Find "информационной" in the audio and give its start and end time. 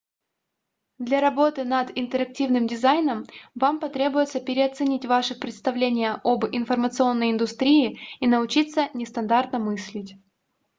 6.45-7.29